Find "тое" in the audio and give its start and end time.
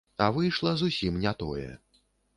1.43-1.71